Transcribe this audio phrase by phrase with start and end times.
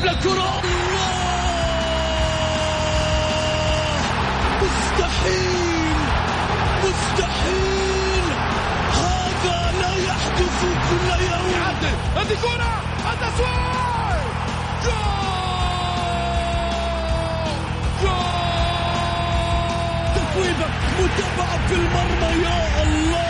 [0.00, 0.60] تلعب للكرة
[4.62, 5.96] مستحيل!
[6.84, 8.24] مستحيل!
[8.92, 10.60] هذا لا يحدث
[10.90, 11.90] كل يوم.
[12.16, 12.72] هذه كرة!
[13.12, 14.20] التسويق
[14.84, 15.00] جول!
[18.02, 18.50] جول!
[20.14, 20.66] تسويبة
[21.00, 23.29] متابعة في المرمى يا الله!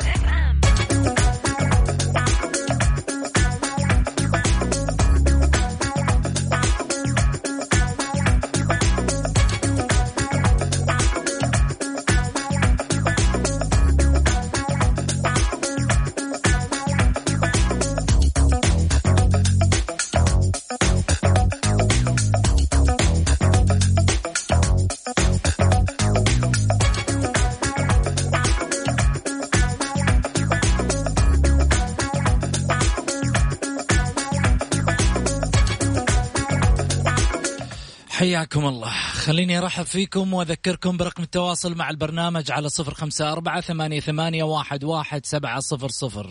[38.41, 38.89] حياكم الله.
[39.13, 44.83] خليني أرحب فيكم وأذكركم برقم التواصل مع البرنامج على صفر خمسة أربعة ثمانية, ثمانية واحد,
[44.83, 46.29] واحد سبعة صفر صفر.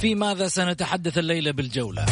[0.00, 2.06] في ماذا سنتحدث الليلة بالجولة؟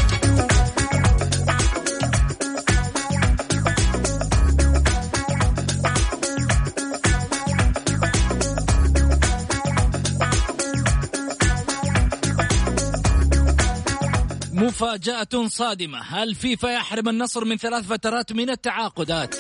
[14.79, 19.37] مفاجأة صادمة هل فيفا يحرم النصر من ثلاث فترات من التعاقدات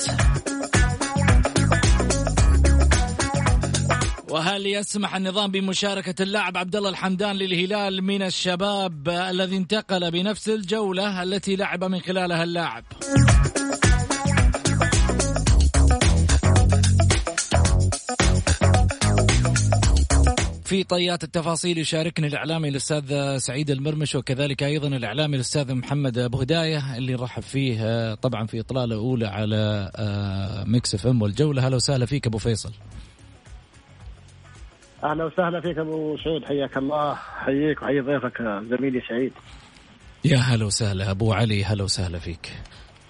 [4.28, 11.22] وهل يسمح النظام بمشاركة اللاعب عبد الله الحمدان للهلال من الشباب الذي انتقل بنفس الجولة
[11.22, 12.84] التي لعب من خلالها اللاعب؟
[20.68, 26.96] في طيات التفاصيل يشاركني الإعلامي الأستاذ سعيد المرمش وكذلك أيضا الإعلامي الأستاذ محمد أبو هداية
[26.96, 31.68] اللي رحب فيه آه، طبعا في إطلالة أولى على آه، Mix FM والجولة.
[31.68, 32.72] هلا وسهلا فيك أبو فيصل.
[35.04, 37.14] أهلا وسهلا فيك أبو سعود حياك الله.
[37.14, 39.32] حييك وحيي ضيفك زميلي سعيد.
[40.24, 42.52] يا هلا وسهلا أبو علي هلا وسهلا فيك.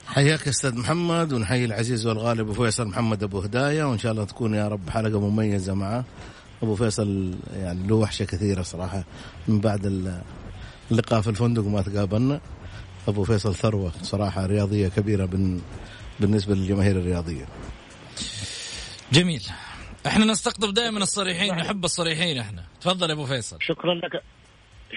[0.06, 4.54] حياك أستاذ محمد ونحيي العزيز والغالي أبو فيصل محمد أبو هداية وإن شاء الله تكون
[4.54, 6.04] يا رب حلقة مميزة معه.
[6.62, 9.04] أبو فيصل يعني له وحشة كثيرة صراحة.
[9.48, 9.86] من بعد
[10.90, 12.40] اللقاء في الفندق وما تقابلنا.
[13.08, 15.28] أبو فيصل ثروة صراحة رياضية كبيرة
[16.20, 17.44] بالنسبة للجماهير الرياضية.
[19.12, 19.42] جميل.
[20.06, 22.64] إحنا نستقطب دائما الصريحين نحب الصريحين إحنا.
[22.80, 23.56] تفضل يا أبو فيصل.
[23.60, 24.22] شكرا لك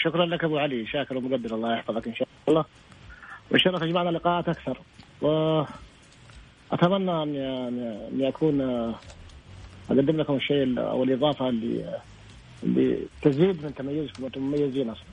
[0.03, 0.87] شكرا لك أبو علي.
[0.87, 2.65] شاكر ومقدر الله يحفظك إن شاء الله.
[3.51, 4.81] والشرف يجمعنا لقاءات أكثر.
[5.21, 8.61] وأتمنى أن أن يكون
[9.91, 11.99] أقدم لكم الشيء أو الاضافه اللي
[12.63, 15.03] اللي تزيد من تميزكم وأنتم مميزين أصلا.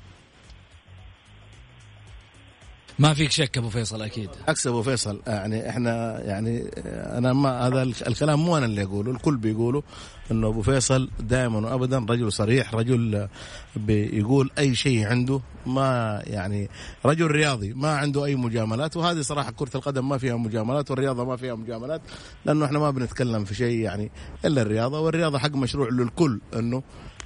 [2.98, 4.30] ما فيك شك أبو فيصل أكيد.
[4.48, 5.20] عكس أبو فيصل.
[5.26, 6.70] يعني إحنا يعني
[7.18, 9.82] أنا ما هذا الكلام مو أنا اللي أقوله الكل بيقوله
[10.30, 13.28] إنه أبو فيصل دائما وابدا رجل صريح رجل
[13.76, 16.68] بيقول أي شيء عنده ما يعني
[17.06, 18.96] رجل رياضي ما عنده أي مجاملات.
[18.96, 22.00] وهذه صراحة كرة القدم ما فيها مجاملات والرياضة ما فيها مجاملات
[22.44, 24.10] لأنه إحنا ما بنتكلم في شيء يعني
[24.44, 25.00] إلا الرياضة.
[25.00, 26.82] والرياضة حق مشروع للكل إنه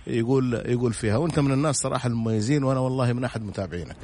[0.07, 1.17] يقول يقول فيها.
[1.17, 3.97] وأنت من الناس صراحة المميزين وأنا والله من أحد متابعينك.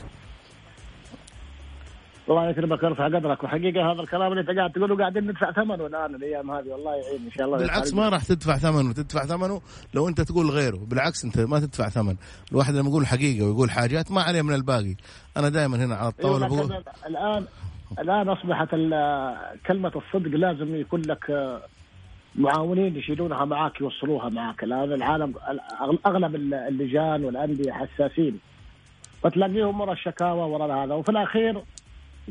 [2.30, 3.44] الله يكرمك ويرفع قدرك.
[3.44, 6.68] وحقيقة هذا الكلام اللي انت قاعد تقوله قاعدين ندفع ثمنه الآن الأيام هذه.
[6.68, 7.58] والله يعين إن شاء الله.
[7.58, 8.92] بالعكس ما راح تدفع ثمنه.
[8.92, 9.60] تدفع ثمنه
[9.94, 10.76] لو انت تقول غيره.
[10.76, 12.16] بالعكس انت ما تدفع ثمن.
[12.52, 14.94] الواحد لما يقول حقيقة ويقول حاجات ما عليه من الباقي.
[15.36, 17.44] أنا دائما هنا على الطاولة أيوة بقول الان
[17.98, 18.70] الآن أصبحت
[19.66, 21.58] كلمة الصدق لازم يكون لك
[22.34, 24.64] معاونين يشيلونها معاك يوصلوها معاك.
[24.64, 25.34] الآن العالم
[26.06, 28.38] أغلب اللجان والأندية حساسين.
[29.22, 30.94] فتلاقيهم ورا الشكاوى ورا هذا.
[30.94, 31.62] وفي الأخير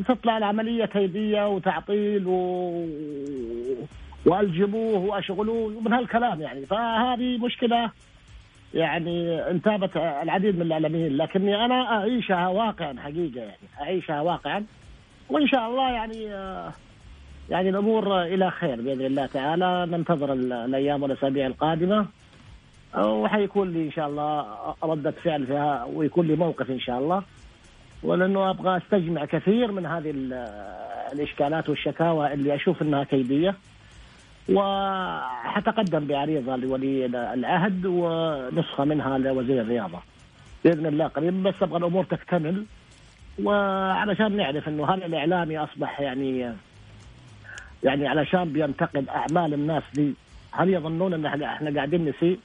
[0.08, 2.88] تطلع العملية كيديه وتعطيل و...
[4.26, 6.66] والجبوه وأشغلوه ومن هالكلام يعني.
[6.66, 7.92] فهذه مشكلة
[8.74, 14.66] يعني انتابت العديد من الإعلاميين لكني أنا أعيشها واقعا حقيقة يعني أعيشها واقعا.
[15.30, 16.24] وإن شاء الله يعني
[17.50, 19.88] يعني الأمور إلى خير بإذن الله تعالى.
[19.92, 22.06] ننتظر الأيام والأسابيع القادمة.
[22.98, 24.46] وحيكون لي إن شاء الله
[24.84, 27.24] ردة فعل فيها ويكون لي موقف إن شاء الله.
[28.04, 30.14] ولأنه أبغى أستجمع كثير من هذه
[31.14, 33.56] الإشكالات والشكاوى اللي أشوف إنها كيدية
[34.50, 40.00] وحتقدم بعريضة لولي العهد ونسخة منها لوزير الرياضة
[40.66, 42.66] بإذن الله قريب بس أبغى الأمور تكتمل
[43.44, 46.54] وعلشان نعرف إنه هل الإعلامي أصبح يعني
[47.84, 50.14] يعني علشان بينتقد أعمال الناس دي
[50.52, 52.40] هل يظنون إن إحنا قاعدين نسيء؟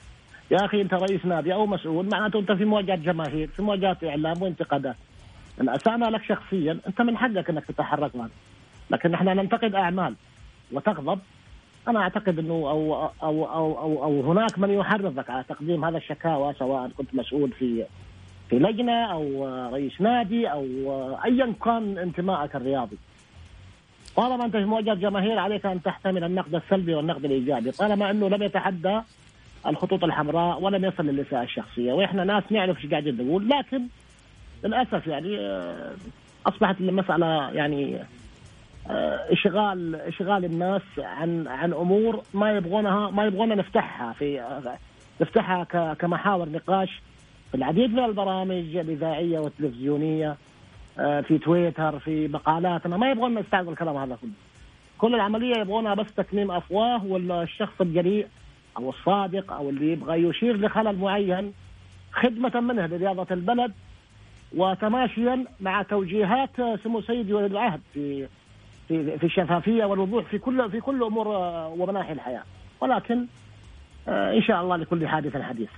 [0.50, 4.42] يا أخي أنت رئيس نادي أو مسؤول معناته أنت في مواجهه جماهير، في مواجهه إعلام
[4.42, 4.96] وانتقادات.
[5.60, 8.30] أسانا لك شخصيا أنت من حقك إنك تتحرك معنا.
[8.90, 10.14] لكن إحنا ننتقد أعمال
[10.72, 11.18] وتغضب
[11.88, 16.54] أنا أعتقد إنه أو أو أو أو, أو هناك من يحرضك على تقديم هذا الشكاوى
[16.58, 17.84] سواء كنت مسؤول في
[18.50, 20.64] في لجنة أو رئيس نادي أو
[21.24, 22.98] ايا كان انتمائك الرياضي.
[24.16, 29.00] طالما أنت مواجهه جماهير عليك أن تحتمل النقد السلبي والنقد الإيجابي، طالما إنه لم يتحدى
[29.66, 33.82] الخطوط الحمراء ولم يصل للإساءة الشخصية، وإحنا ناس نعرف إيش قاعدين نقول، لكن
[34.64, 35.92] للأسف يعني آه،
[36.46, 37.98] أصبحت المسألة يعني
[38.90, 44.42] آه، إشغال إشغال الناس عن عن أمور ما يبغونها ما يبغونا نفتحها في
[45.20, 45.64] نفتحها
[45.94, 47.00] كمحاور نقاش
[47.50, 50.36] في العديد من البرامج الإذاعية والتلفزيونية
[50.98, 52.96] آه، في تويتر في مقالاتنا.
[52.96, 54.30] ما يبغون نستعرض الكلام هذا كله.
[54.98, 58.26] كل العملية يبغونها بس تكميم أفواه ولا الشخص الجريء
[58.76, 61.52] أو الصادق أو اللي يبغى يشير لخلل معين
[62.12, 63.72] خدمة منه لرياضة البلد.
[64.56, 66.50] وتماشيا مع توجيهات
[66.84, 68.28] سمو سيدي ولي العهد في
[68.88, 71.28] في في الشفافية والوضوح في كل في كل أمور
[71.78, 72.42] ومناحي الحياة.
[72.80, 73.26] ولكن
[74.08, 75.68] آه، إن شاء الله لكل حادث حديث.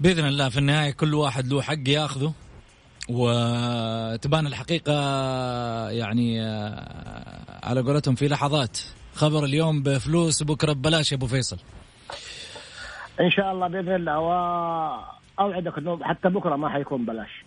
[0.00, 2.32] بإذن الله في النهاية كل واحد له حق ياخذه.
[3.08, 4.92] وتبان الحقيقة
[5.90, 8.78] يعني آه، على قولتهم في لحظات.
[9.14, 11.58] خبر اليوم بفلوس وبكره ببلاش يا أبو فيصل.
[13.20, 15.19] إن شاء الله بإذن الله.
[15.40, 17.44] واوعدك إنه حتى بكرة ما حيكون بلاش.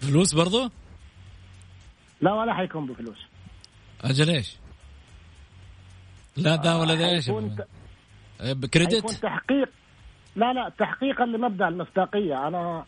[0.00, 0.70] فلوس برضو؟
[2.20, 3.26] لا ولا حيكون بفلوس.
[4.04, 4.56] أجل إيش؟
[6.36, 7.30] لا ذا ولا ذا إيش؟
[8.40, 9.68] بكريدت؟ حيكون تحقيق.
[10.36, 12.48] لا لا تحقيقا لمبدأ المصداقية.
[12.48, 12.84] أنا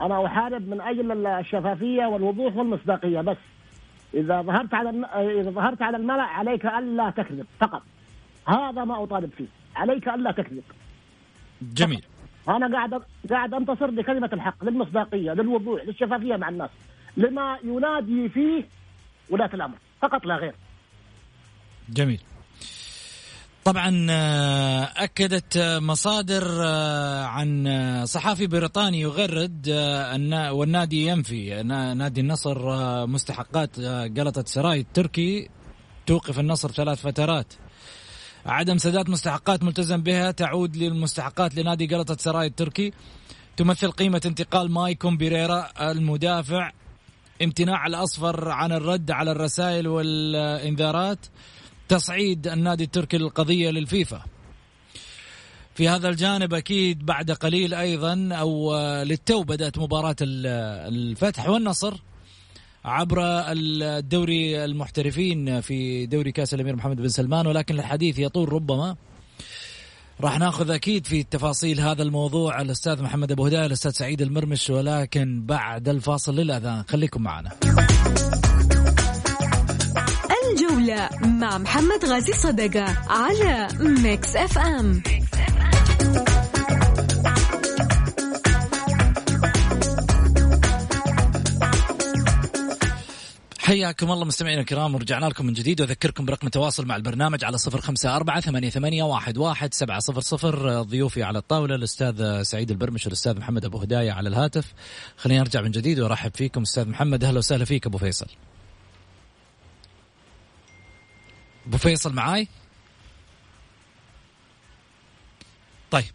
[0.00, 3.36] أنا أحارب من أجل الشفافية والوضوح والمصداقية بس.
[4.14, 4.90] إذا ظهرت على
[5.40, 7.82] إذا ظهرت على الملأ عليك ألا تكذب فقط.
[8.48, 9.46] هذا ما أطالب فيه.
[9.76, 10.62] عليك ألا تكذب.
[11.62, 12.04] جميل.
[12.48, 16.70] أنا قاعد قاعد أنتصر لكلمة الحق للمصداقية للوضوح للشفافية مع الناس
[17.16, 18.64] لما ينادي فيه
[19.30, 20.54] ولاة الأمر فقط لا غير.
[21.88, 22.20] جميل.
[23.64, 27.68] طبعا آه، أكدت آه، مصادر آه، عن
[28.06, 29.68] صحافي بريطاني يغرد
[30.52, 32.58] والنادي ينفي نادي النصر
[33.06, 35.48] مستحقات جلطة سراي التركي
[36.06, 37.54] توقف النصر ثلاث فترات.
[38.48, 42.92] عدم سداد مستحقات ملتزم بها تعود للمستحقات لنادي جلطة سراي التركي.
[43.56, 46.72] تمثل قيمة انتقال مايكون بيريرا المدافع.
[47.42, 51.18] امتناع الأصفر عن الرد على الرسائل والإنذارات.
[51.88, 54.22] تصعيد النادي التركي للقضية للفيفا.
[55.74, 61.94] في هذا الجانب أكيد بعد قليل أيضا أو للتو بدأت مباراة الفتح والنصر.
[62.84, 68.96] عبر الدوري المحترفين في دوري كأس الأمير محمد بن سلمان ولكن الحديث يطول ربما.
[70.20, 75.42] راح ناخذ أكيد في تفاصيل هذا الموضوع الأستاذ محمد أبو هداية الأستاذ سعيد المرمش ولكن
[75.46, 77.50] بعد الفاصل للأذان خليكم معنا.
[80.52, 85.02] الجولة مع محمد غازي صدقة على Mix FM
[93.68, 97.80] حياكم الله مستمعينا الكرام ورجعنا لكم من جديد وأذكركم برقم التواصل مع البرنامج على صفر
[97.80, 100.82] خمسة أربعة ثمانية, ثمانية واحد, واحد سبعة صفر صفر.
[100.82, 104.74] ضيوفي على الطاولة الأستاذ سعيد البرمش والأستاذ محمد أبو هداية على الهاتف.
[105.16, 107.24] خليني أرجع من جديد وأرحب فيكم أستاذ محمد.
[107.24, 108.26] أهلا وسهلا فيك أبو فيصل.
[111.66, 112.48] أبو فيصل معاي؟
[115.90, 116.12] طيب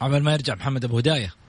[0.00, 1.41] عمل ما يرجع محمد أبو هداية.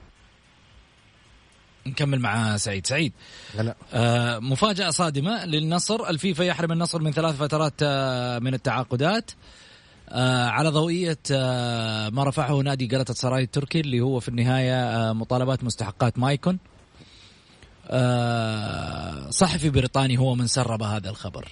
[1.86, 2.86] نكمل مع سعيد.
[2.86, 3.12] سعيد.
[3.58, 3.76] لا.
[3.92, 6.08] آه مفاجأة صادمة للنصر.
[6.08, 9.30] الفيفا يحرم النصر من ثلاث فترات آه من التعاقدات.
[10.08, 15.12] آه على ضوئية آه ما رفعه نادي جلطة سراي التركي اللي هو في النهاية آه
[15.12, 16.58] مطالبات مستحقات مايكون.
[17.88, 21.48] آه صحفي بريطاني هو من سرب هذا الخبر.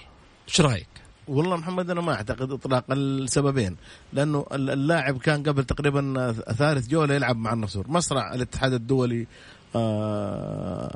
[0.47, 0.87] إيش رأيك؟
[1.27, 3.75] والله محمد أنا ما أعتقد إطلاق السببين
[4.13, 7.83] لأنه اللاعب كان قبل تقريبا ثالث جولة يلعب مع النصر.
[7.87, 9.25] مسرع الاتحاد الدولي آه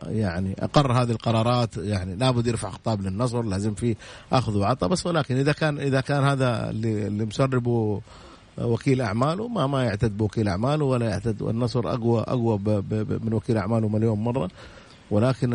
[0.08, 3.96] يعني أقر هذه القرارات يعني لابد يرفع خطاب للنصر لازم في
[4.32, 8.02] أخذ وعطاء بس ولكن إذا كان إذا كان هذا اللي, مسربه
[8.58, 12.60] وكيل أعماله ما ما يعتد بوكيل أعماله ولا يعتد النصر أقوى أقوى
[13.24, 14.50] من وكيل أعماله مليون مرة.
[15.12, 15.50] ولكن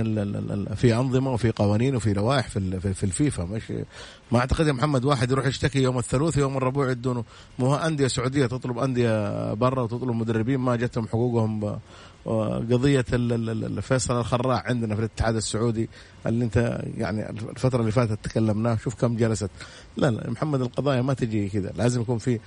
[0.77, 3.45] في أنظمة وفي قوانين وفي لوائح في في في الفيفا.
[3.45, 3.73] مش
[4.33, 7.25] ما أعتقد يا محمد واحد يروح يشتكي يوم الثلاث يوم الربوع يدونه
[7.59, 11.79] مو أندية سعودية تطلب أندية برا وتطلب مدربين ما جتهم حقوقهم
[12.71, 13.01] قضيه
[13.81, 15.89] فيصل الخراع عندنا في الاتحاد السعودي
[16.27, 18.77] اللي أنت يعني الفترة اللي فاتت تكلمناه.
[18.77, 19.51] شوف كم جلست.
[19.97, 21.73] لا لا محمد القضايا ما تجي كذا.
[21.77, 22.41] لازم يكون في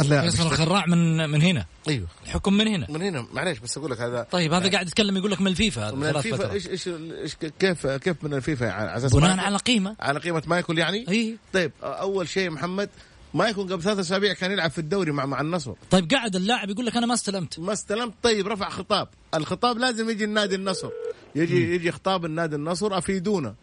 [0.00, 0.46] اللاعب فيصل.
[0.46, 1.66] الخراع من من هنا.
[1.88, 2.06] أيوه.
[2.24, 2.86] الحكم من هنا.
[2.90, 5.88] من هنا معليش بس أقول لك هذا طيب هذا قاعد يتكلم يقول لك من الفيفا
[5.88, 9.56] هذا من الفيفا إيش إيش إيش كيف كيف من الفيفا؟ يعني على أساس بناء؟ على
[9.56, 9.96] قيمة.
[10.00, 11.36] على قيمة مايكل يعني؟ إي.
[11.52, 12.88] طيب أول شيء محمد
[13.34, 15.72] مايكل قبل ثلاث أسابيع كان يلعب في الدوري مع مع النصر.
[15.90, 17.58] طيب قاعد اللاعب يقول لك أنا ما استلمت.
[17.58, 18.14] ما استلمت.
[18.22, 19.08] طيب رفع خطاب.
[19.34, 20.90] الخطاب لازم يجي النادي النصر.
[21.34, 23.54] يجي يجي خطاب النادي النصر أفيدونا.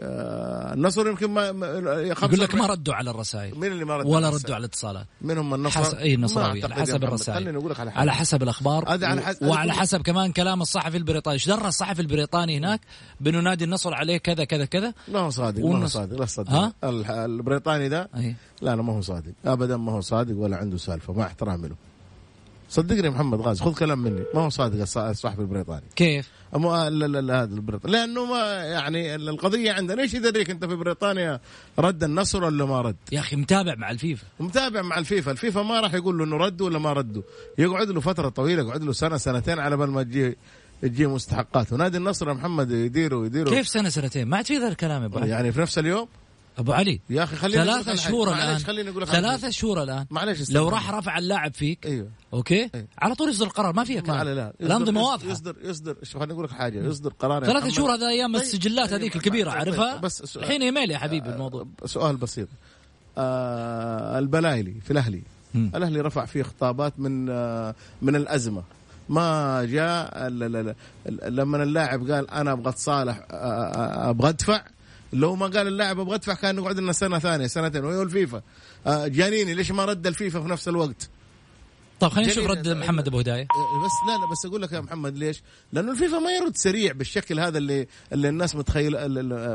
[0.00, 3.58] النصر يمكن ما يقول لك ما 45 ردوا على الرسائل.
[3.60, 5.06] مين اللي ما رد ولا ردوا؟ على الاتصالات.
[5.20, 7.04] من هم النصر؟ حسب إي ما نصراوي أعتقد على حسب.
[7.04, 7.38] الرسائل.
[7.44, 8.88] خليني أقول لك على على حسب الأخبار.
[8.94, 11.34] هذا على حسب- وعلى حسب كمان كلام الصحفي البريطاني.
[11.34, 12.80] إيش درى الصحفي البريطاني هناك
[13.20, 17.10] بانه نادي النصر عليه كذا كذا كذا؟ ما هو صادق ما هو صادق لا؟ ال-
[17.10, 18.10] البريطاني ده.
[18.62, 19.32] لا لا ما هو صادق.
[19.44, 21.76] ابدا ما هو صادق ولا عنده سالفة مع احترامي له.
[22.74, 24.24] صدقني محمد غازي خذ كلام مني.
[24.34, 25.82] ما هو صادق الص- الصحفي البريطاني.
[25.96, 27.92] كيف؟ مو لا لا لا هذا البريطاني.
[27.92, 31.40] لأنه ما يعني القضية عندنا إيش يدريك أنت في بريطانيا؟
[31.78, 34.24] رد النصر ولا ما رد؟ يا أخي متابع مع الفيفا.
[34.40, 35.30] متابع مع الفيفا.
[35.30, 37.22] الفيفا ما راح يقول له إنه رد ولا ما رده
[37.58, 40.36] يقعد له فترة طويلة يقعد له سنة سنتين على بال ما تجي
[40.82, 41.76] تجي مستحقاته.
[41.76, 43.54] نادي النصر يا محمد يديروا يديروا.
[43.54, 46.08] كيف سنة سنتين؟ ما عاد في ذا الكلام يا يعني في نفس اليوم؟
[46.58, 47.94] أبو علي يا أخي لك ثلاثة.
[47.94, 49.50] شهور الآن خليني أقول لك ثلاثة.
[49.50, 50.68] شهور الآن معليش لو.
[50.68, 52.86] راح رفع اللاعب فيك أيوه okay أيوة.
[52.98, 56.32] على طول يصدر قرار ما فيها كلام لا الانظمه يصدر- واضحه يصدر يصدر شوف خليني
[56.32, 57.68] أقول لك حاجة يصدر قرار ثلاثة.
[57.68, 58.42] شهور هذا أيام طيب.
[58.42, 59.16] السجلات هذيك أيوة.
[59.16, 59.50] الكبيرة.
[59.50, 60.36] عارفها بس.
[60.36, 62.48] الحين إيميل يا حبيبي الموضوع سؤال بسيط
[63.18, 65.22] آه البلايلي في الأهلي
[65.54, 65.70] مم.
[65.74, 68.62] الأهلي رفع فيه خطابات من آه من الأزمة
[69.08, 70.28] ما جاء
[71.08, 74.62] لما اللاعب قال أنا أبغى اتصالح آه، آه، أبغى أدفع
[75.14, 77.84] لو ما قال اللاعب أبغى أدفع كان نقعد لنا سنة ثانية سنتين.
[77.84, 78.42] وهو الفيفا.
[78.86, 81.10] آه جانيني ليش ما رد الفيفا في نفس الوقت؟
[82.00, 82.46] طيب خلينا نشوف.
[82.46, 83.42] رد محمد أبو هداية.
[83.84, 85.42] بس لا لا بس أقول لك يا محمد ليش؟
[85.72, 88.96] لأنه الفيفا ما يرد سريع بالشكل هذا اللي اللي الناس متخيل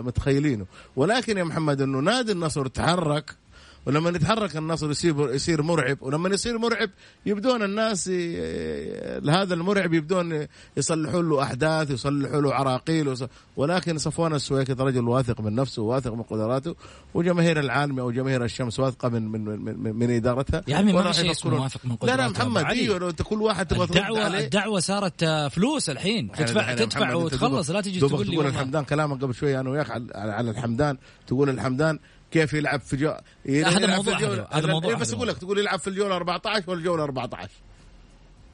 [0.03, 3.35] متخيلينه، ولكن يا محمد إنه نادي النصر تحرك
[3.85, 6.89] ولما يتحرك النصر يصير يصير مرعب ولما يصير مرعب
[7.25, 8.07] يبدون الناس
[9.29, 13.15] هذا المرعب يبدون يصلحوا له أحداث يصلحوا له عراقيل
[13.57, 16.75] ولكن صفوان السويكت رجل واثق من نفسه واثق من قدراته
[17.13, 21.11] وجماهير العالم أو جماهير الشمس واثقة من من من, من, من إدارتها يا عمي ما
[21.11, 22.65] في شيء واثق من لا لا قدراته يا أبو محمد.
[22.65, 27.07] إيوه لو انت كل واحد تبغى عليه الدعوة صارت آه، فلوس الحين تدفع يا تدفع
[27.07, 28.47] أنت وتخلص لا تجي تقول لي تقول.
[28.47, 31.99] الحمدان كلامك قبل شوي أنا وياك على الحمدان تقول الحمدان
[32.31, 35.37] كيف يلعب في جو هذا في موضوع الجولة- هذا- هذا موضوع إيه بس أقول لك
[35.37, 37.49] تقول يلعب في الجولة 14 ولا الجوله 14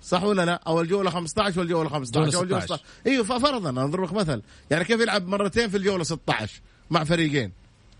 [0.03, 2.75] صح ولا لا؟ أو الجولة 15 ولا الجوله 15 جولة أو الجولة 16.
[2.77, 4.41] 16 إيوه ففرضا أنا اضرب لك مثل.
[4.71, 7.51] يعني كيف يلعب مرتين في الجولة 16 مع فريقين؟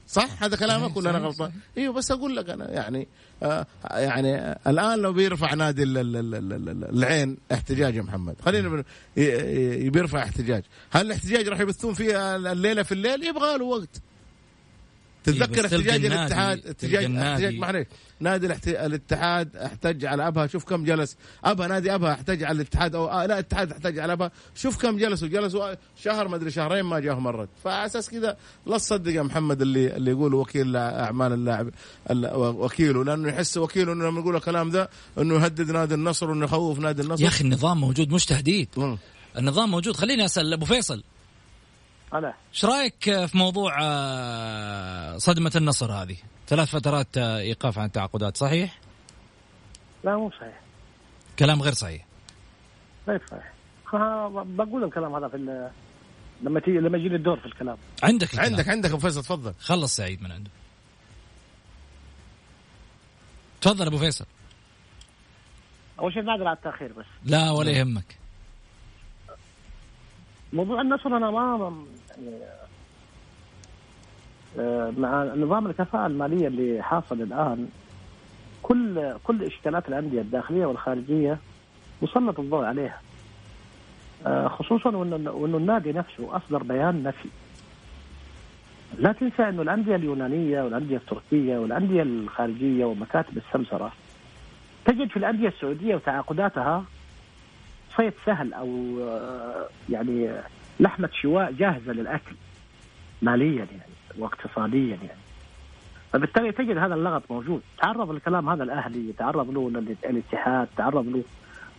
[0.07, 3.07] صح؟ هذا كلامك ولا أنا غلطان؟ إيوه بس أقول لك أنا يعني
[3.43, 8.01] آه يعني آه الآن لو بيرفع نادي ال- ال- ال- ال- ال- العين احتجاج يا
[8.01, 8.35] محمد.
[8.45, 8.83] خلينا
[9.89, 10.63] بيرفع احتجاج.
[10.91, 14.01] هل الاحتجاج راح يبثون فيه الليلة في الليل؟ يبغى له وقت.
[15.25, 17.87] تتذكر تلقى احتجاج الاتحاد احتجاج احتجاج معلش
[18.19, 20.47] نادي الاتحاد احتج على أبها.
[20.47, 21.17] شوف كم جلس.
[21.43, 24.31] أبها نادي أبها احتج على الاتحاد أو آه لا الاتحاد احتج على أبها.
[24.55, 25.27] شوف كم جلسوا.
[25.27, 29.61] جلسوا شهر ما أدري شهرين ما جاهم رد فعلى أساس كذا لا تصدق يا محمد
[29.61, 31.69] اللي اللي يقول وكيل أعمال اللاعب
[32.11, 33.03] ال- وكيله.
[33.03, 37.01] لأنه يحس وكيله إنه لما يقول الكلام ذا إنه يهدد نادي النصر وإنه يخوف نادي
[37.01, 37.23] النصر.
[37.23, 38.97] يا أخي النظام موجود مش تهديد.
[39.37, 39.95] النظام موجود.
[39.95, 41.03] خليني أسأل أبو فيصل.
[42.13, 42.33] أنا.
[42.53, 48.79] إيش رأيك في موضوع آه، صدمة النصر هذه؟ ثلاث فترات آه، إيقاف عن التعاقدات صحيح؟
[50.03, 50.59] لا مو صحيح.
[51.39, 52.05] كلام غير صحيح.
[53.07, 53.53] غير صحيح.
[53.93, 55.69] ها- بقول الكلام هذا في
[56.41, 57.77] لما تيجي لما يجي الدور في الكلام.
[58.03, 58.45] عندك الكلام.
[58.45, 59.53] عندك عندك أبو فيصل تفضل.
[59.59, 60.51] خلص سعيد من عنده.
[63.61, 64.25] تفضل أبو فيصل.
[65.99, 67.05] أول شيء نادر على التأخير بس.
[67.25, 68.17] لا ولا يهمك.
[70.55, 71.75] موضوع النصر أنا ما
[72.17, 72.35] يعني
[74.59, 77.69] آه، مع نظام الكفاءة المالية اللي حاصل الآن
[78.63, 81.37] كل كل إشكالات الأندية الداخلية والخارجية
[82.01, 83.01] مسلط الضوء عليها.
[84.25, 87.29] آه، خصوصا وإنه النادي نفسه أصدر بيان نفي.
[88.99, 93.91] لا تنسى إنه الأندية اليونانية والأندية التركية والأندية الخارجية ومكاتب السمسرة
[94.85, 96.83] تجد في الأندية السعودية وتعاقداتها
[97.97, 100.31] صيد سهل أو آه، يعني
[100.79, 102.35] لحمة شواء جاهزة للأكل
[103.21, 105.19] ماليا يعني واقتصاديا يعني.
[106.13, 107.61] فبالتالي تجد هذا اللغط موجود.
[107.77, 109.67] تعرض الكلام هذا الأهلي تعرض له
[110.09, 111.23] الاتحاد تعرض له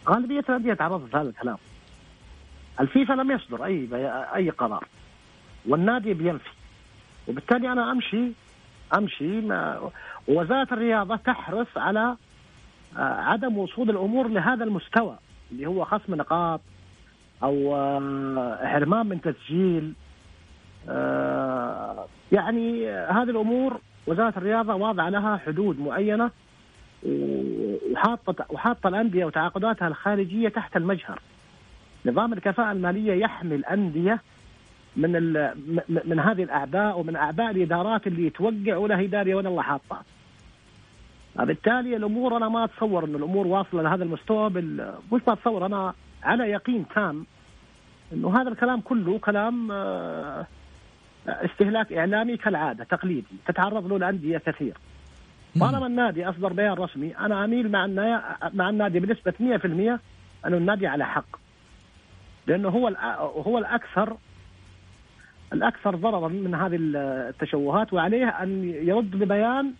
[0.08, 1.56] غالبية الأندية تعرضت لهذا الكلام.
[2.80, 3.88] الفيفا لم يصدر أي
[4.34, 4.84] أي قرار
[5.68, 6.50] والنادي بينفي.
[7.28, 8.32] وبالتالي أنا أمشي
[8.94, 9.90] أمشي ما
[10.28, 12.16] ووزاره الرياضة تحرص على
[12.96, 15.16] آه، عدم وصول الأمور لهذا المستوى.
[15.52, 16.60] اللي هو خصم نقاط
[17.42, 19.92] أو آه، حرمان من تسجيل
[20.88, 26.30] آه، يعني هذه الأمور وزارة الرياضة واضعة لها حدود معينة
[27.06, 31.20] وحاطة وحاطة الأندية وتعاقداتها الخارجية تحت المجهر.
[32.06, 34.20] نظام الكفاءة المالية يحمي الأندية
[34.96, 35.12] من
[36.04, 40.02] من هذه الاعباء ومن اعباء الإدارات اللي توقع ولا هي داريه ولا الله حاطه.
[41.44, 44.94] بالتالي الأمور أنا ما اتصور إن الأمور واصلة لهذا المستوى بال...
[45.12, 47.26] مش ما اتصور أنا على يقين تام
[48.12, 50.46] إنه هذا الكلام كله كلام آه،
[51.28, 54.76] استهلاك إعلامي كالعادة تقليدي تتعرض له الانديه كثير.
[55.60, 57.86] طالما النادي أصدر بيان رسمي أنا أميل مع
[58.54, 59.64] مع النادي بنسبة 100%
[60.46, 61.36] انه النادي على حق.
[62.46, 62.88] لأنه هو
[63.46, 64.16] هو الأكثر
[65.52, 69.72] الأكثر ضررا من هذه التشوهات وعليه أن يرد ببيان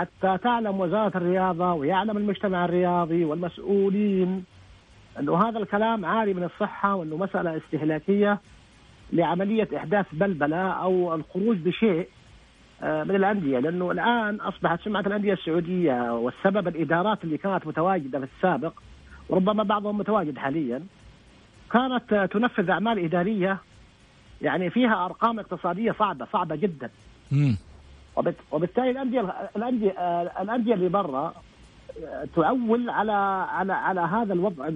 [0.00, 4.44] حتى تعلم وزارة الرياضة ويعلم المجتمع الرياضي والمسؤولين
[5.18, 8.40] انه هذا الكلام عاري من الصحة وأنه مسألة استهلاكية
[9.12, 12.08] لعملية إحداث بلبلة أو الخروج بشيء
[12.82, 18.26] آه، من الأندية لأنه الآن أصبحت سمعة الأندية السعودية والسبب الإدارات اللي كانت متواجدة في
[18.36, 18.72] السابق
[19.28, 20.82] وربما بعضهم متواجد حاليا
[21.72, 23.58] كانت تنفذ أعمال إدارية
[24.42, 26.90] يعني فيها أرقام اقتصادية صعبة صعبة جدا.
[28.50, 31.34] وبالتالي الأندية الأندية آه، الأندية اللي برا
[32.04, 33.12] آه، تعول على
[33.52, 34.68] على على هذا الوضع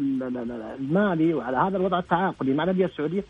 [0.78, 3.24] المالي وعلى هذا الوضع التعاقدي مع الأندية السعودية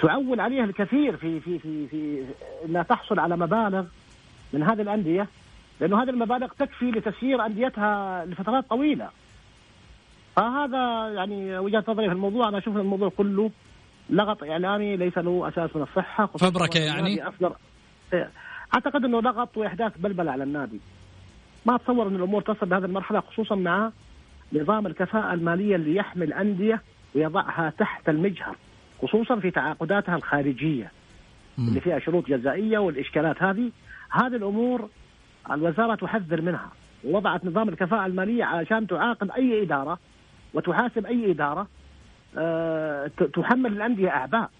[0.00, 2.24] تعول عليها الكثير في في في في
[2.64, 3.84] انها تحصل على مبالغ
[4.52, 5.26] من هذه الأندية
[5.80, 9.08] لأنه هذه المبالغ تكفي لتسيير أنديتها لفترات طويلة.
[10.36, 13.50] فهذا يعني وجهة نظري في الموضوع أنا أشوف الموضوع كله
[14.10, 17.56] لغط إعلامي ليس له أساس من الصحة فبركة يعني؟ أصدر
[18.74, 20.80] أعتقد إنه لغط واحداث بلبله على النادي.
[21.66, 23.90] ما اتصور إن الأمور تصل بهذه المرحلة خصوصا مع
[24.52, 26.82] نظام الكفاءة المالية اللي يحمي الانديه
[27.14, 28.56] ويضعها تحت المجهر.
[29.02, 30.90] خصوصا في تعاقداتها الخارجية
[31.58, 31.68] م.
[31.68, 33.70] اللي فيها شروط جزائية والإشكالات هذه
[34.10, 34.88] هذه الأمور
[35.50, 36.68] الوزارة تحذر منها
[37.04, 39.98] ووضعت نظام الكفاءة المالية عشان تعاقب أي إدارة
[40.54, 41.66] وتحاسب أي إدارة
[42.38, 44.50] أه تحمل الأندية أعباء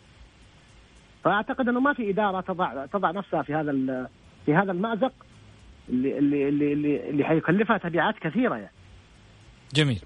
[1.29, 3.73] فأعتقد أنه ما في إدارة تضع تضع نفسها في هذا
[4.47, 5.13] في هذا المأزق
[5.89, 8.73] اللي اللي اللي اللي حيكلفها تبعات كثيرة يعني.
[9.75, 10.01] جميل.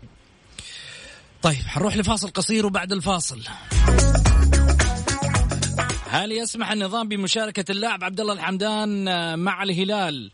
[1.42, 3.40] طيب حنروح لفاصل قصير وبعد الفاصل
[6.10, 10.30] هل يسمح النظام بمشاركة اللاعب عبد الله الحمدان آه، مع الهلال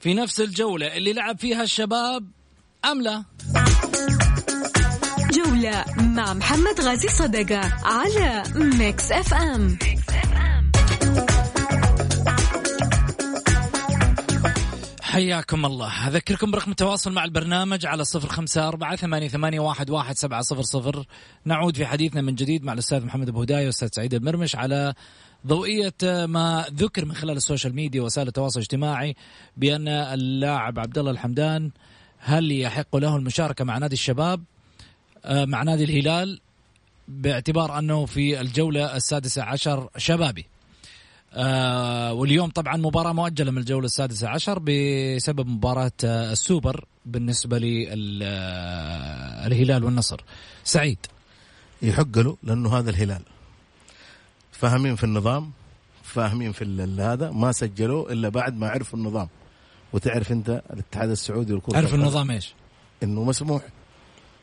[0.00, 2.24] في نفس الجولة اللي لعب فيها الشباب
[2.84, 3.24] أم لا؟
[5.32, 8.42] جولة مع محمد غازي صدقة على
[8.78, 9.78] Mix FM
[15.16, 16.08] حياكم الله.
[16.08, 20.62] أذكركم برقم التواصل مع البرنامج على صفر خمسة أربعة ثمانية, ثمانية واحد, واحد سبعة صفر
[20.62, 21.04] صفر.
[21.44, 24.94] نعود في حديثنا من جديد مع الأستاذ محمد أبو هداية والأستاذ سعيد المرمش على
[25.46, 25.92] ضوئية
[26.26, 29.16] ما ذكر من خلال ال social media وسائل التواصل الاجتماعي
[29.56, 31.70] بأن اللاعب عبد الله الحمدان
[32.18, 34.44] هل يحق له المشاركة مع نادي الشباب
[35.24, 36.40] آه، مع نادي الهلال
[37.08, 40.46] باعتبار أنه في الجولة السادسة عشر شبابي؟
[41.32, 48.24] آه واليوم طبعا مباراة مؤجلة من الجولة السادسة عشر بسبب مباراة آه السوبر بالنسبة للهلال
[49.84, 50.20] والنصر.
[50.64, 50.98] سعيد.
[51.82, 53.22] يحق له لأنه هذا الهلال.
[54.52, 55.52] فاهمين في النظام
[56.02, 56.64] فاهمين في
[56.98, 59.28] هذا ما سجلوه إلا بعد ما عرفوا النظام.
[59.92, 62.54] وتعرف أنت الاتحاد السعودي والكرة عرف النظام إيش؟
[63.02, 63.62] إنه مسموح.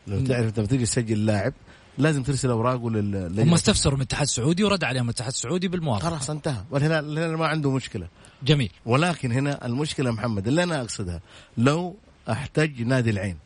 [0.07, 1.53] لو تعرف أنت بتيجي تسجل لاعب
[1.97, 6.29] لازم ترسل اوراقه لل هم استفسروا من الاتحاد السعودي ورد عليهم الاتحاد السعودي بالموافقه خلاص
[6.29, 6.63] انتهى.
[6.71, 8.07] والهلال الهلال ما عنده مشكلة.
[8.43, 8.71] جميل.
[8.85, 11.21] ولكن هنا المشكلة محمد اللي أنا أقصدها
[11.57, 11.95] لو
[12.29, 13.37] أحتج نادي العين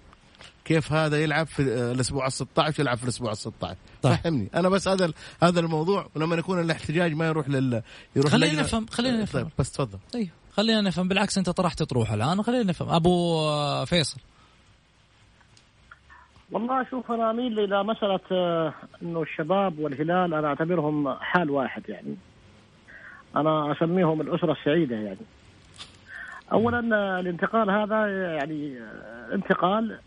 [0.66, 4.16] كيف هذا يلعب في الأسبوع ال 16 يلعب في الأسبوع ال 16 طيب.
[4.16, 4.50] فهمني.
[4.56, 5.12] أنا بس هذا
[5.44, 7.82] هذا الموضوع ولما يكون الاحتجاج ما يروح لل
[8.16, 9.44] يروح خلينا نفهم خلينا نفهم.
[9.44, 10.00] طيب بس تفضل.
[10.16, 12.90] أيوه خلينا نفهم بالعكس أنت طرحت تروح الآن خلينا نفهم.
[12.90, 14.18] أبو فيصل.
[16.52, 22.16] والله شوف أنا أميل إلى مسألة آه، إنه الشباب والهلال أنا أعتبرهم حال واحد يعني.
[23.36, 25.26] أنا أسميهم الأسرة السعيدة يعني.
[26.52, 30.00] اولا آه، الانتقال هذا يعني آه، انتقال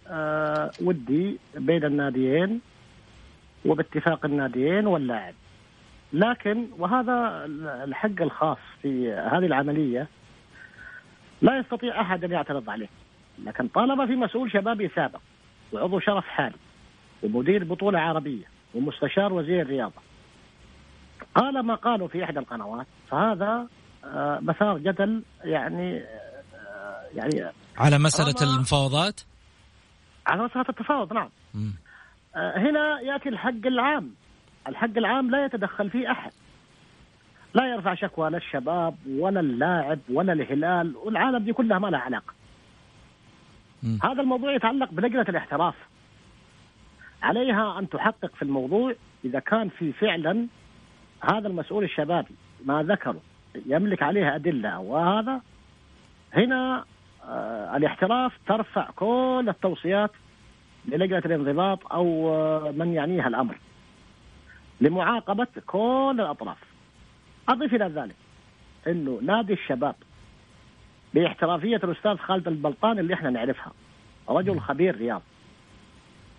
[0.83, 2.61] ودي بين الناديين
[3.64, 5.35] وباتفاق الناديين واللاعب.
[6.12, 7.44] لكن وهذا
[7.85, 10.09] الحق الخاص في هذه العملية
[11.42, 12.88] لا يستطيع أحد أن يعترض عليه.
[13.44, 15.20] لكن طالما في مسؤول شبابي سابق
[15.72, 16.56] وعضو شرف حالي
[17.22, 20.00] ومدير بطولة عربية ومستشار وزير الرياضه
[21.35, 23.66] قال ما قالوا في إحدى القنوات فهذا
[24.04, 29.20] آه، مثار جدل يعني آه، يعني على مسألة طالما- المفاوضات؟
[30.26, 31.28] على مسألة التفاوض نعم.
[31.54, 31.72] مم.
[32.37, 34.11] آه، هنا يأتي الحق العام.
[34.68, 36.33] الحق العام لا يتدخل فيه أحد.
[37.54, 42.33] لا يرفع شكوى لا الشباب ولا اللاعب ولا الهلال والعالم دي كلها ما لها علاقة.
[42.33, 42.39] مم.
[44.02, 45.74] هذا الموضوع يتعلق بلجنة الاحتراف.
[47.22, 50.46] عليها أن تحقق في الموضوع إذا كان في فعلا
[51.20, 53.20] هذا المسؤول الشبابي ما ذكره
[53.66, 54.78] يملك عليها أدلة.
[54.78, 55.40] وهذا
[56.34, 56.84] هنا
[57.24, 60.10] آه الاحتراف ترفع كل التوصيات
[60.88, 63.58] للجنة الانضباط أو آه، من يعنيها الأمر
[64.80, 66.58] لمعاقبة كل الأطراف.
[67.48, 68.16] أضيف إلى ذلك
[68.86, 69.94] إنه نادي الشباب
[71.14, 73.72] باحترافية الأستاذ خالد البلطان اللي إحنا نعرفها
[74.28, 75.22] رجل خبير رياض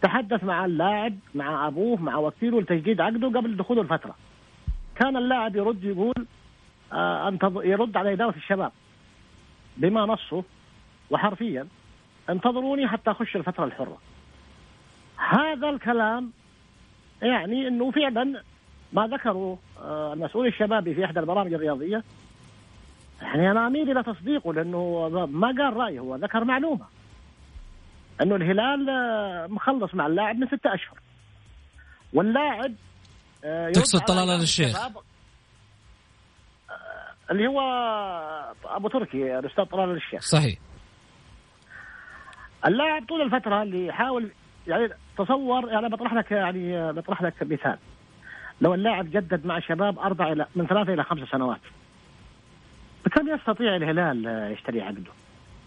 [0.02, 4.16] تحدث مع اللاعب مع أبوه مع وكيله لتجديد عقده قبل دخوله الفترة.
[4.96, 6.26] كان اللاعب يرد يقول
[6.94, 7.66] آه انتظ...
[7.66, 8.72] يرد على إدارة الشباب
[9.78, 10.44] بما نصه
[11.12, 11.68] وحرفيا
[12.30, 13.98] انتظروني حتى أخش الفترة الحرة.
[15.18, 16.32] هذا الكلام
[17.22, 18.44] يعني إنه فعلا
[18.94, 22.04] ما ذكره آه، المسؤول الشبابي في إحدى البرامج الرياضية
[23.22, 26.86] يعني أنا أميل إلى تصديقه لأنه ما قال رأيه هو ذكر معلومة.
[28.22, 31.00] أنه الهلال آه، مخلص مع اللاعب من ستة أشهر.
[32.14, 32.74] واللاعب
[33.44, 34.68] آه، تقصد طلال الشيخ.
[34.68, 34.98] الشباب،
[36.70, 37.62] آه، اللي هو
[38.66, 40.22] أبو تركي الأستاذ طلال الشيخ.
[40.22, 40.60] صحيح.
[42.66, 44.32] اللاعب طول الفترة اللي يحاول
[44.68, 47.78] يعني تصور يعني بطرح لك يعني بطرح لك مثال.
[48.62, 51.62] لو اللاعب جدد مع شباب أربع إلى من ثلاثة إلى خمس سنوات.
[53.22, 55.12] بكم يستطيع الهلال يشتري عقده.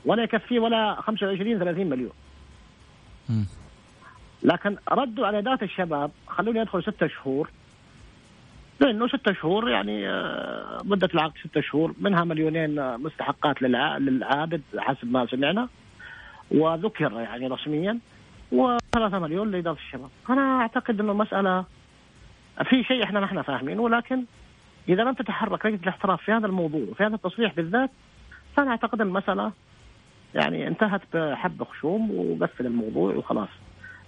[0.04, 2.12] ولا يكفيه ولا 25 30 مليون.
[4.42, 7.48] لكن ردوا على إدارة الشباب خلوني ادخل ستة شهور.
[8.80, 14.62] لأنه ستة شهور يعني آه، مدة العقد ستة شهور منها مليونين آه، مستحقات للع- للعابد
[14.78, 15.68] حسب ما سمعنا.
[16.50, 17.98] وذكر يعني رسميا
[18.52, 20.10] وثلاثة مليون لإدارة الشباب.
[20.30, 21.64] أنا أعتقد أنه المسألة
[22.64, 24.24] في شيء إحنا ما إحنا فاهمين ولكن
[24.88, 27.90] إذا لم تتحرك لجنة الاحتراف في هذا الموضوع وفي هذا التصريح بالذات
[28.56, 29.52] فأنا أعتقد المسألة
[30.34, 33.48] يعني انتهت بحب خشوم وقفل الموضوع وخلاص.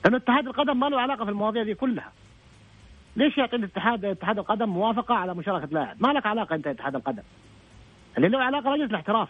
[0.05, 2.12] لأن اتحاد القدم ما له علاقة في المواضيع دي كلها.
[3.17, 7.23] ليش يعطي الاتحاد اتحاد القدم موافقة على مشاركة لاعب؟ ما لك علاقة أنت اتحاد القدم.
[8.17, 9.29] اللي له علاقة لجنة الاحتراف.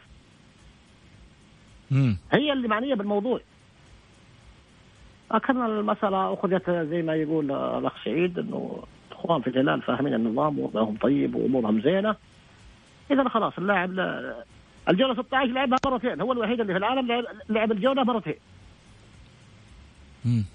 [1.91, 2.19] مم.
[2.33, 3.41] هي اللي معنية بالموضوع.
[5.35, 8.83] لكن المسألة أخذت زي ما يقول الأخ سعيد أنه
[9.17, 12.17] الإخوان في الهلال فاهمين النظام ووضعهم طيب وأمورهم زينة.
[13.11, 14.45] إذا خلاص اللاعب لا-
[14.89, 16.21] الجولة 16 لعبها مرتين.
[16.21, 18.35] هو الوحيد اللي في العالم لعب- الجولة مرتين.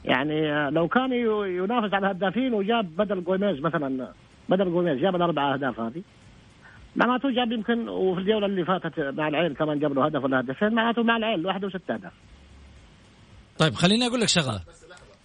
[0.06, 4.08] يعني لو كان ينافس على الهدافين وجاب بدل جوميز مثلا
[4.50, 6.02] بدل جوميز جاب الأربع أهداف هذه.
[6.95, 10.74] معناته جاب يمكن وفي الجولة اللي فاتت مع العين كمان جاب له هدف ولا هدفين
[10.74, 12.12] معناته مع العين لوحده وست أهداف.
[13.60, 14.62] طيب خليني أقول لك شغلة.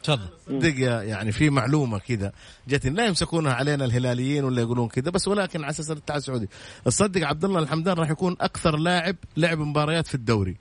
[0.06, 0.58] تفضل.
[0.58, 2.32] دقيقة يعني في معلومة كذا
[2.68, 6.48] جتني لا يمسكونها علينا الهلاليين ولا يقولون كذا بس ولكن على أساس الاتحاد السعودي.
[6.84, 10.56] تصدق عبد الله الحمدان راح يكون أكثر لاعب لعب مباريات في الدوري.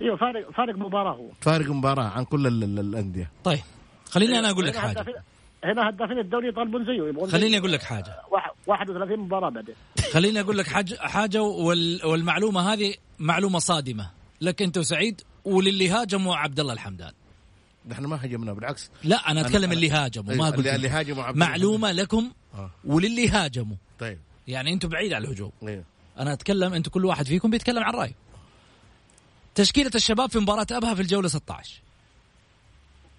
[0.00, 1.28] أيوه فارق فارق مباراة هو.
[1.40, 3.30] فارق مباراة عن كل ال- ال- الأندية.
[3.44, 3.58] طيب
[4.10, 5.14] خليني أنا أقول لك هدافين-
[5.64, 7.58] هنا هدافين الدوري يطالبون زيه يبغون خليني.
[7.58, 8.16] أقول لك حاجة.
[8.30, 9.74] واحد- 31 مباراة بعدين
[10.12, 14.10] خليني أقول لك حاجة حاجة وال والمعلومة هذه معلومة صادمة.
[14.40, 17.12] لك أنت وسعيد وللي هاجموا عبد الله الحمدان.
[17.88, 18.90] نحن ما هاجمنا بالعكس.
[19.04, 20.88] لا أنا أتكلم أنا- اللي هاجموا ما قلت اللي-.
[20.88, 22.70] هاجموا عبد معلومة لكم آه.
[22.84, 23.76] وللي هاجموا.
[24.00, 24.18] طيب.
[24.48, 25.52] يعني أنتم بعيد عن الهجوم.
[25.62, 25.84] أيوه.
[26.18, 28.14] أنا أتكلم أنتم كل واحد فيكم بيتكلم عن رايه
[29.54, 31.80] تشكيلة الشباب في مباراة أبها في الجولة 16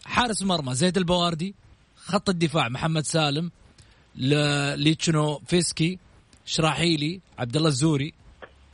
[0.06, 1.56] حارس المرمى زيد البواردي
[1.96, 3.52] خط الدفاع محمد سالم
[4.16, 6.00] ليتشنوفسكي
[6.46, 8.14] شراحيلي عبد الله الزوري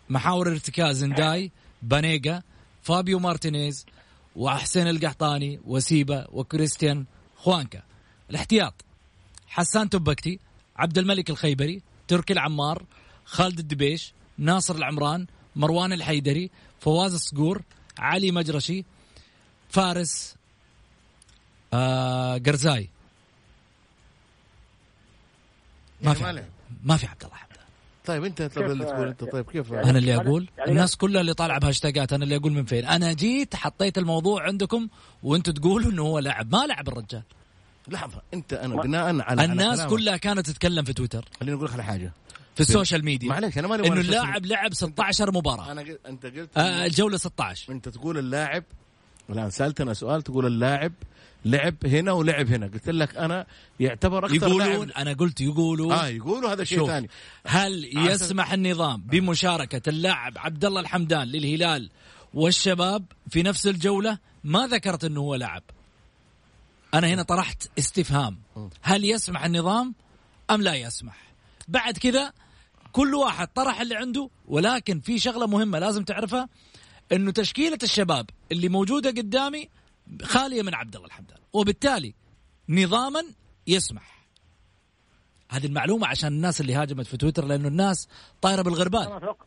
[0.10, 1.52] محاور ارتكاز نداي
[1.82, 2.42] بانيجا
[2.84, 3.86] فابيو مارتينيز
[4.36, 7.82] وحسين القحطاني وسيبا وكريستيان خوانكا.
[8.30, 8.74] الاحتياط.
[9.48, 10.40] حسان تبكتي
[10.76, 12.86] عبد الملك الخيبري تركي العمار
[13.26, 17.62] خالد الدبيش ناصر العمران مروان الحيدري فواز الصقور
[18.00, 18.86] علي مجرشي
[19.70, 20.36] فارس
[21.74, 22.90] آه قرزاي.
[26.02, 26.48] ما يعني في
[26.84, 27.51] ما في عبد الله
[28.06, 30.96] طيب انت طب اللي تقول انت طيب كيف؟ يعني- أنا اللي يعني- أقول يعني الناس
[30.96, 34.88] كلها اللي طالعة بهاشتاجات أنا اللي أقول من فين؟ أنا جيت حطيت الموضوع عندكم
[35.24, 37.24] وأنتم تقولوا إنه هو لاعب ما لعب الرجال.
[37.88, 39.82] لحظة انت أنا بناء على الناس.
[39.82, 41.26] كلها كانت تتكلم في تويتر.
[41.40, 42.14] خليني أقول لك على حاجة.
[42.56, 43.30] في ال social media.
[43.30, 45.72] معلش أنا ماني إنه اللاعب لعب 16 مباراة.
[45.72, 48.64] أنا قلت أنت قلت آه الجولة 16 أنت تقول اللاعب
[49.32, 50.94] الآن سالتنا سؤال تقول اللاعب
[51.46, 52.68] لعب هنا ولعب هنا.
[52.68, 53.46] قلت لك أنا
[53.80, 55.92] يعتبر أكثر يقولون لاعب أنا قلت يقولون.
[55.92, 57.10] آه يقولوا هذا شيء ثاني.
[57.46, 61.90] هل يسمح النظام بمشاركة اللاعب عبد الله الحمدان للهلال
[62.34, 65.64] والشباب في نفس الجولة؟ ما ذكرت إنه هو لعب
[66.94, 68.38] أنا هنا طرحت استفهام.
[68.82, 69.96] هل يسمح النظام
[70.52, 71.18] أم لا يسمح؟
[71.68, 72.34] بعد كذا
[72.92, 76.50] كل واحد طرح اللي عنده ولكن في شغلة مهمة لازم تعرفها.
[77.12, 79.70] إنه تشكيلة الشباب اللي موجودة قدامي
[80.24, 82.14] خالية من عبد الله الحمدان وبالتالي
[82.70, 83.24] نظاما
[83.68, 84.22] يسمح.
[85.50, 88.08] هذه المعلومة عشان الناس اللي هاجمت في تويتر لأنه الناس
[88.42, 89.46] طايرة لا بالغربال أتوقع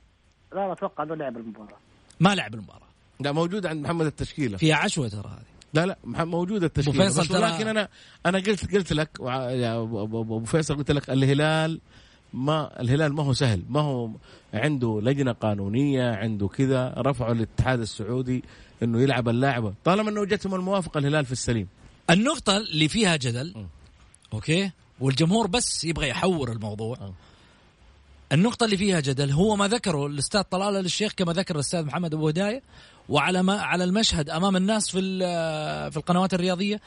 [0.55, 1.79] لا أتوقع إنه لعب المباراة.
[2.21, 2.89] ما لعب المباراة.
[3.21, 4.57] لا موجود عند محمد التشكيلة.
[4.57, 5.55] فيها عشوة ترى هذه.
[5.75, 7.07] لا لا موجوده التشكيلة.
[7.07, 7.89] بس ولكن أنا
[8.27, 11.81] أنا قلت قلت لك أبو فيصل قلت لك الهلال
[12.35, 14.11] ما الهلال ما هو سهل ما هو
[14.55, 18.45] عنده لجنة قانونية عنده كذا رفعوا للاتحاد السعودي
[18.83, 19.75] إنه يلعب اللاعب.
[19.85, 21.69] طالما إنه جتهم الموافقة الهلال في السليم.
[22.11, 23.55] النقطة اللي فيها جدل
[24.33, 24.71] أوكي؟
[25.01, 26.97] والجمهور بس يبغى يحور الموضوع.
[26.97, 27.15] أه.
[28.33, 32.29] النقطة اللي فيها جدل هو ما ذكره الأستاذ طلال الشيخ كما ذكر الأستاذ محمد أبو
[32.29, 32.63] هداية
[33.09, 35.01] وعلى ما على المشهد أمام الناس في
[35.91, 36.81] في القنوات الرياضية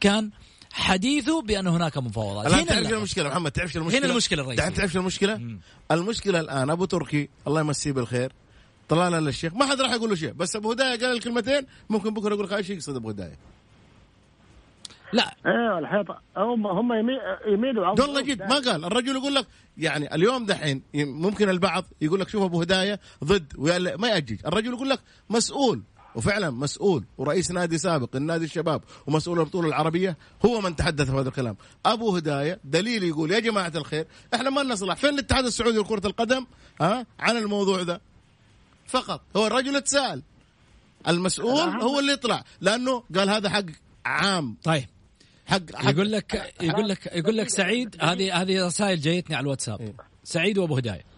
[0.00, 0.30] كان
[0.72, 2.46] حديثه بأن هناك مفاوضات.
[2.52, 2.92] هنا تعرف.
[2.92, 4.68] المشكلة محمد؟ تعرف شو المشكلة هنا المشكلة؟ الرئيسية.
[4.68, 5.60] تعرف المشكلة؟ مم.
[5.90, 8.32] المشكلة الآن أبو تركي الله يمسيه بالخير
[8.88, 12.34] طلال الشيخ ما حد راح يقول له شيء بس أبو هداية قال الكلمتين ممكن بكرة
[12.34, 13.38] يقول لك إيش يقصد أبو هداية.
[15.12, 15.34] لا.
[15.46, 18.84] أيوه الحيطه هم هم يمي- يميلوا عن والله جد ما قال.
[18.84, 19.46] الرجل يقول لك
[19.78, 23.52] يعني اليوم دحين ممكن البعض يقول لك شوف أبو هداية ضد
[23.98, 24.38] ما يأجج.
[24.46, 25.82] الرجل يقول لك مسؤول.
[26.14, 31.28] وفعلا مسؤول ورئيس نادي سابق النادي الشباب ومسؤول البطولة العربية هو من تحدث في هذا
[31.28, 31.56] الكلام.
[31.86, 34.96] أبو هداية دليل يقول يا جماعة الخير إحنا ما لنا صلاح.
[34.96, 36.46] فين الاتحاد السعودي لكرة القدم؟
[36.80, 38.00] ها؟ عن الموضوع ذا
[38.86, 39.20] فقط.
[39.36, 40.22] هو الرجل اتسأل.
[41.08, 43.64] المسؤول هو اللي يطلع لأنه قال هذا حق
[44.06, 44.56] عام.
[44.64, 44.84] طيب.
[45.46, 49.80] حق, حق يقول لك يقول لك يقول لك سعيد هذه هذه رسائل جايتني على الواتساب.
[49.80, 49.94] إيه.
[50.24, 51.11] سعيد وأبو هداية.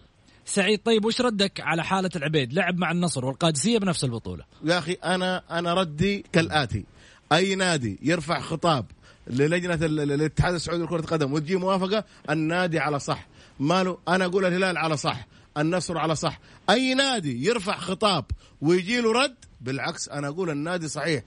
[0.45, 4.43] سعيد طيب وش ردك على حالة العبيد؟ لعب مع النصر والقادسية بنفس البطولة.
[4.63, 6.85] يا أخي أنا أنا ردي كالآتي.
[7.31, 8.85] أي نادي يرفع خطاب
[9.27, 13.27] للجنة ال- ال- الاتحاد السعودي لكرة القدم وتجي موافقة النادي على صح.
[13.59, 15.27] ماله؟ أنا أقول الهلال على صح
[15.57, 16.39] النصر على صح.
[16.69, 18.25] أي نادي يرفع خطاب
[18.61, 21.23] ويجي له رد؟ بالعكس أنا أقول النادي صحيح.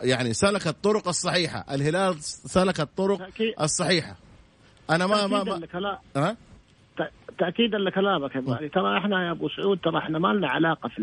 [0.00, 1.64] يعني سلك الطرق الصحيحة.
[1.70, 3.28] الهلال سلك الطرق.
[3.60, 4.16] الصحيحة.
[4.90, 5.58] أنا ما ما, ما
[6.14, 6.38] ت-
[7.38, 8.68] تأكيدا لكلامك يا علي.
[8.68, 11.02] ترى إحنا يا أبو سعود ترى إحنا ما لنا علاقة في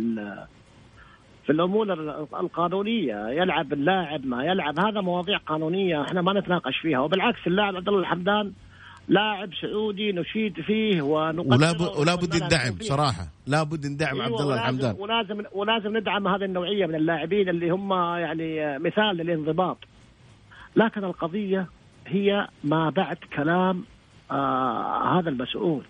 [1.45, 3.27] في الأمور ال- القانونية.
[3.29, 4.79] يلعب اللاعب ما يلعب.
[4.79, 6.99] هذا مواضيع قانونية إحنا ما نتناقش فيها.
[6.99, 8.51] وبالعكس اللاعب عبد الله الحمدان
[9.07, 11.81] لاعب سعودي نشيد فيه ونقدره ولا ب...
[11.99, 12.81] ولا بد.
[12.83, 13.27] صراحة.
[13.47, 14.95] لا بد ندعم أيوة، عبد الله الحمدان.
[14.99, 19.77] ولازم ولازم ندعم هذه النوعية من اللاعبين اللي هم يعني مثال للانضباط.
[20.75, 21.67] لكن القضية
[22.07, 23.83] هي ما بعد كلام
[24.31, 25.83] آه هذا المسؤول.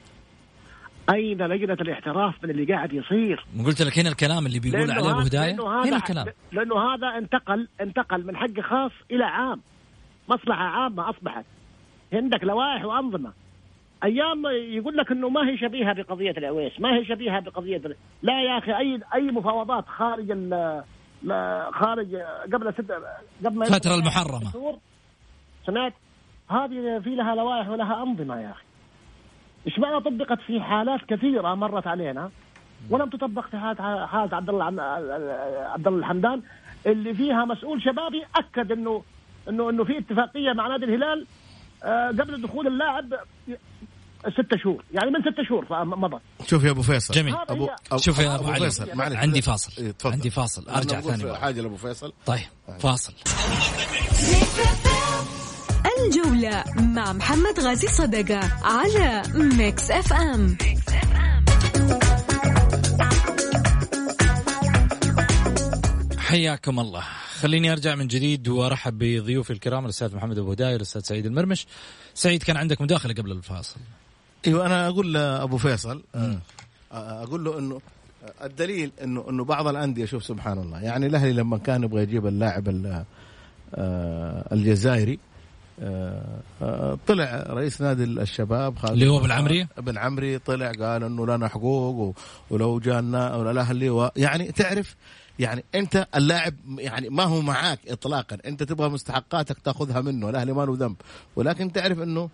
[1.09, 5.19] أين لجنة الاحتراف من اللي قاعد يصير؟ قلت لك هنا الكلام اللي بيقول عليه أبو
[5.19, 6.25] هداية؟ هنا الكلام.
[6.51, 9.61] لأنه هذا انتقل انتقل من حق خاص إلى عام.
[10.29, 11.45] مصلحة عامة أصبحت.
[12.13, 13.33] عندك لوائح وأنظمة.
[14.03, 14.43] أيام
[14.77, 17.81] يقول لك إنه ما هي شبيهة بقضية العويس ما هي شبيهة بقضية
[18.21, 20.83] لا يا أخي اي أي مفاوضات خارج ال
[21.73, 22.15] خارج
[22.53, 22.91] قبل ست
[23.45, 24.51] قبل المحرمة.
[24.51, 24.77] شهور.
[25.65, 25.93] سمعت؟
[26.49, 28.63] هذه في لها لوائح ولها أنظمة يا أخي.
[29.67, 32.29] إيش معنى طبقت في حالات كثيرة مرت علينا؟
[32.89, 34.65] ولم تطبق في حالة حالة عبد الله
[35.73, 36.41] عبد الله الحمدان
[36.85, 39.03] اللي فيها مسؤول شبابي أكد انه
[39.49, 41.25] انه إنه في اتفاقية مع نادي الهلال
[41.83, 43.13] آه، قبل دخول اللاعب
[44.33, 44.83] ستة شهور.
[44.93, 47.13] يعني من ستة شهور مضت شوف يا أبو فيصل.
[47.13, 47.35] جميل.
[47.49, 49.15] ابو أبو- شوف يا أبو علي فيصل معلش.
[49.15, 49.83] عندي فاصل.
[49.83, 50.13] إيه، تفضل.
[50.13, 50.69] عندي فاصل.
[50.69, 51.35] أرجع ثاني.
[51.37, 52.39] حاجة لأبو فيصل؟ طيب
[52.79, 53.13] فاصل.
[56.05, 60.57] الجولة مع محمد غازي صدقة على Mix FM
[66.17, 67.03] حياكم الله.
[67.41, 71.67] خليني أرجع من جديد وأرحب بضيوفي الكرام الأستاذ محمد أبو هدايه والاستاذ سعيد المرمش.
[72.13, 73.79] سعيد كان عندك مداخلة قبل الفاصل.
[74.47, 76.37] أيوه أنا أقول لأبو فيصل آه،
[76.91, 77.81] أقول له إنه
[78.43, 82.69] الدليل إنه إنه بعض الأندية شوف سبحان الله يعني الأهلي لما كان يبغى يجيب اللاعب
[82.69, 83.03] ال-
[83.75, 85.28] آه، الجزائري آه، آه،
[87.07, 91.47] طلع رئيس نادي الشباب خالد اللي هو بن عمري؟ بن عمري طلع قال إنه لنا
[91.47, 92.15] حقوق
[92.49, 94.11] ولو جانا ولا الاهلي.
[94.15, 94.95] يعني تعرف
[95.39, 100.65] يعني أنت اللاعب يعني ما هو معاك اطلاقا أنت تبغى مستحقاتك تأخذها منه الأهلي ما
[100.65, 100.95] له ذنب
[101.35, 102.29] ولكن تعرف إنه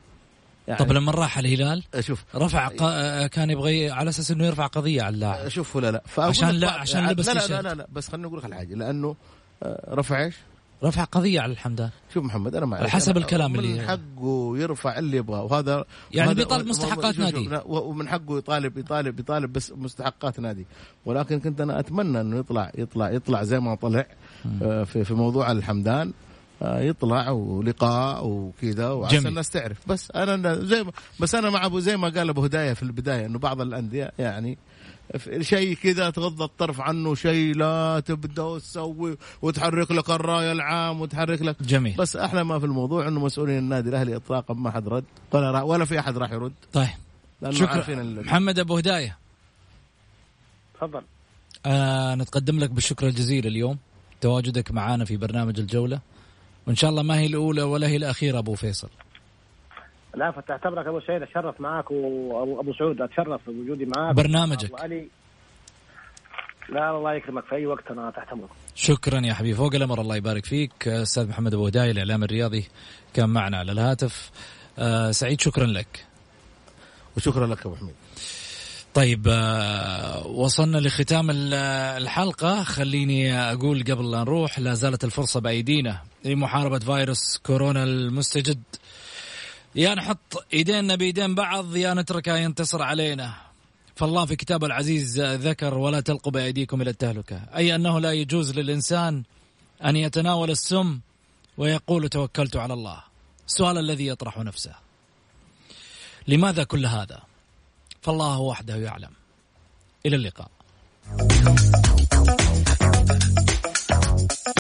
[0.68, 3.26] يعني طب لما راح الهلال شوف رفع ق...
[3.28, 7.10] كان يبغى على أساس إنه يرفع قضية على اللاعب شوف ولا لا عشان لا- عشان
[7.10, 7.64] لبس لا لا, تيشيرت.
[7.66, 9.16] لا لا بس خليني أقول لك الحاجة لأنه
[9.64, 10.36] آه، رفع إيش؟
[10.84, 11.90] رفع قضية على الحمدان.
[12.14, 16.44] شوف محمد أنا ما حسب الكلام من اللي- حقه يرفع اللي يبغاه وهذا يعني وهذا-
[16.44, 17.50] بيطالب مستحقات نادي.
[17.66, 20.66] ومن حقه يطالب يطالب يطالب بس مستحقات نادي.
[21.06, 24.06] ولكن كنت أنا أتمنى إنه يطلع يطلع يطلع زي ما طلع
[24.62, 26.14] آه، في في موضوع الحمدان
[26.62, 29.28] آه، يطلع ولقاء وكذا وعشان.
[29.28, 29.78] الناس تعرف.
[29.88, 33.26] بس أنا زي ما بس أنا مع ابو زي ما قال أبو هداية في البداية
[33.26, 34.58] إنه بعض الأندية يعني
[35.42, 41.64] شيء كذا تغض الطرف عنه شيء لا تبدا تسوي وتحرك لك الرايه العام وتحرك لك.
[41.64, 41.96] جميل.
[41.98, 45.86] بس أحلى ما في الموضوع انه مسؤولين النادي الاهلي اطلاقا ما حد رد ولا ولا
[45.86, 46.54] في احد راح يرد.
[46.74, 46.88] طيب.
[47.42, 48.04] لأنه شكرا.
[48.04, 49.18] محمد أبو هداية.
[50.76, 51.02] تفضل.
[51.66, 53.78] آه نتقدم لك بالشكر الجزيل اليوم.
[54.22, 56.00] تواجدك معنا في برنامج الجولة.
[56.68, 58.90] وإن شاء الله ما هي الأولى ولا هي الأخيرة أبو فيصل.
[60.16, 64.16] لا فتعتبرك أبو سعيد أتشرف معاك وابو أبو سعود أتشرف بوجودي معاك.
[64.16, 64.66] برنامجك.
[64.66, 65.08] أبو علي.
[66.70, 69.56] لا الله يكرمك في أي وقت أنا تحت امرك شكرا يا حبيبي.
[69.58, 70.88] فوق الأمر الله يبارك فيك.
[70.88, 72.68] أستاذ محمد أبو هدايه الإعلام الرياضي
[73.14, 74.32] كان معنا على الهاتف.
[74.80, 76.06] آه سعيد شكرا لك.
[77.18, 77.96] وشكرا لك أبو حميد.
[78.94, 81.54] طيب آه، وصلنا لختام ال-
[82.04, 82.64] الحلقة.
[82.64, 88.64] خليني أقول قبل لا نروح لا زالت الفرصة بأيدينا لمحاربة فيروس كورونا المستجد.
[89.76, 93.34] يا نحط إيدينا بإيدين بعض يا نتركها ينتصر علينا.
[93.96, 97.42] فالله في كتابه العزيز ذكر ولا تلقوا بأيديكم إلى التهلكة.
[97.56, 99.24] أي أنه لا يجوز للإنسان
[99.86, 101.00] أن يتناول السم
[101.58, 103.04] ويقول توكلت على الله.
[103.48, 104.76] السؤال الذي يطرح نفسه.
[106.28, 107.22] لماذا كل هذا؟
[108.02, 109.12] فالله وحده يعلم.
[110.06, 110.52] إلى اللقاء.